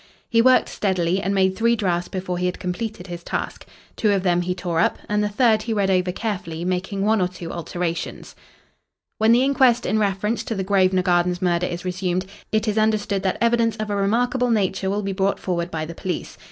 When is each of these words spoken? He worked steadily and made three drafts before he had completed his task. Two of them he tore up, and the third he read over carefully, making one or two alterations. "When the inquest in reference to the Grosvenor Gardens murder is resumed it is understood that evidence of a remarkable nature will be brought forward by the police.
He 0.27 0.41
worked 0.41 0.67
steadily 0.67 1.21
and 1.21 1.31
made 1.31 1.55
three 1.55 1.75
drafts 1.75 2.07
before 2.07 2.39
he 2.39 2.47
had 2.47 2.57
completed 2.59 3.05
his 3.05 3.23
task. 3.23 3.67
Two 3.95 4.11
of 4.13 4.23
them 4.23 4.41
he 4.41 4.55
tore 4.55 4.79
up, 4.79 4.97
and 5.07 5.23
the 5.23 5.29
third 5.29 5.61
he 5.61 5.73
read 5.73 5.91
over 5.91 6.11
carefully, 6.11 6.65
making 6.65 7.05
one 7.05 7.21
or 7.21 7.27
two 7.27 7.51
alterations. 7.51 8.35
"When 9.19 9.31
the 9.31 9.43
inquest 9.43 9.85
in 9.85 9.99
reference 9.99 10.43
to 10.45 10.55
the 10.55 10.63
Grosvenor 10.63 11.03
Gardens 11.03 11.39
murder 11.39 11.67
is 11.67 11.85
resumed 11.85 12.25
it 12.51 12.67
is 12.67 12.79
understood 12.79 13.21
that 13.21 13.37
evidence 13.41 13.75
of 13.77 13.91
a 13.91 13.95
remarkable 13.95 14.49
nature 14.49 14.89
will 14.89 15.03
be 15.03 15.13
brought 15.13 15.37
forward 15.37 15.69
by 15.69 15.85
the 15.85 15.93
police. 15.93 16.35